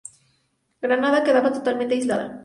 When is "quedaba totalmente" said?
1.23-1.93